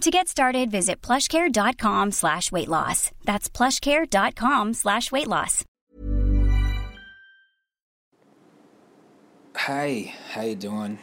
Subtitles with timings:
[0.00, 3.10] To get started, visit plushcare.com slash weight loss.
[3.24, 5.62] That's plushcare.com slash weight loss.
[9.54, 11.00] Hey, how you doing?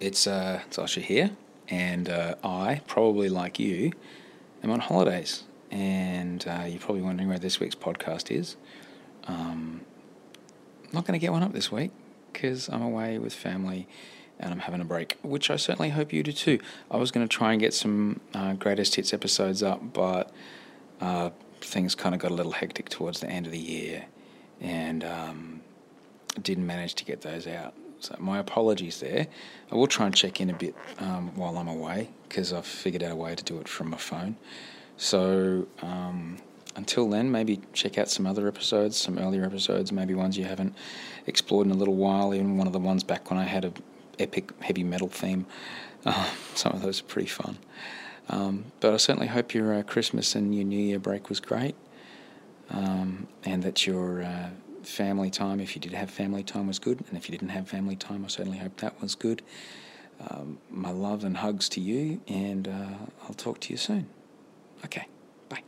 [0.00, 1.32] It's uh, Osher here,
[1.68, 3.92] and uh, I, probably like you,
[4.64, 5.44] am on holidays.
[5.70, 8.56] And uh, you're probably wondering where this week's podcast is.
[9.24, 9.82] Um,
[10.84, 11.90] I'm not going to get one up this week
[12.32, 13.86] because I'm away with family
[14.40, 16.58] and I'm having a break, which I certainly hope you do too.
[16.90, 20.32] I was going to try and get some uh, greatest hits episodes up, but
[21.00, 24.06] uh, things kind of got a little hectic towards the end of the year
[24.60, 25.60] and um,
[26.42, 27.74] didn't manage to get those out.
[28.00, 29.26] So my apologies there.
[29.72, 33.02] I will try and check in a bit um, while I'm away because I've figured
[33.02, 34.36] out a way to do it from my phone.
[34.96, 36.38] So um,
[36.76, 40.74] until then, maybe check out some other episodes, some earlier episodes, maybe ones you haven't
[41.26, 42.34] explored in a little while.
[42.34, 43.72] Even one of the ones back when I had a
[44.18, 45.46] epic heavy metal theme.
[46.04, 47.58] Uh, some of those are pretty fun.
[48.28, 51.74] Um, but I certainly hope your uh, Christmas and your New Year break was great,
[52.70, 54.50] um, and that your uh,
[54.82, 57.02] family time, if you did have family time, was good.
[57.08, 59.42] And if you didn't have family time, I certainly hope that was good.
[60.20, 64.08] Um, my love and hugs to you, and uh, I'll talk to you soon.
[64.84, 65.06] Okay,
[65.48, 65.62] bye.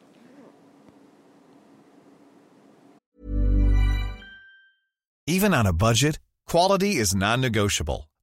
[5.27, 8.10] Even on a budget, quality is non-negotiable.